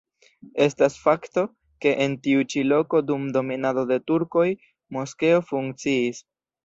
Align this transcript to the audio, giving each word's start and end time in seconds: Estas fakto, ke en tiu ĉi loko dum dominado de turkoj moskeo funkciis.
Estas 0.63 0.95
fakto, 1.01 1.43
ke 1.85 1.91
en 2.05 2.15
tiu 2.27 2.45
ĉi 2.53 2.63
loko 2.69 3.03
dum 3.11 3.27
dominado 3.37 3.85
de 3.93 4.01
turkoj 4.13 4.47
moskeo 4.99 5.45
funkciis. 5.53 6.25